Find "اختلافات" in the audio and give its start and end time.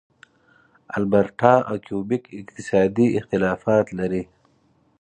3.19-3.85